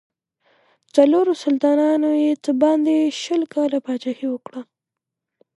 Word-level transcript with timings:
څلورو 0.95 1.33
سلطانانو 1.43 2.09
یې 2.23 2.31
څه 2.43 2.51
باندې 2.61 2.95
شل 3.21 3.41
کاله 3.53 3.77
پاچهي 3.85 4.27
وکړه. 4.31 4.61